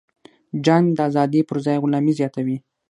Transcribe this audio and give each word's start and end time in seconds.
جنگ 0.65 0.85
د 0.95 0.99
ازادۍ 1.09 1.41
پرځای 1.49 1.77
غلامي 1.83 2.13
زیاتوي. 2.19 2.57